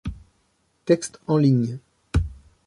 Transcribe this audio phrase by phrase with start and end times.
[0.85, 1.77] Texte en ligne.